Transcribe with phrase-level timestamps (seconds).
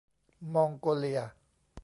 [0.53, 1.19] มองโกเลีย